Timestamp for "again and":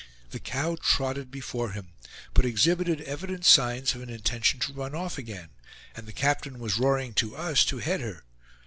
5.19-6.07